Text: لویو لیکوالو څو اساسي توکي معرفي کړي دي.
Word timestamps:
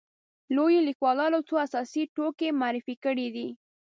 لویو 0.55 0.85
لیکوالو 0.89 1.39
څو 1.47 1.53
اساسي 1.65 2.03
توکي 2.15 2.49
معرفي 2.61 2.95
کړي 3.05 3.27
دي. 3.35 3.47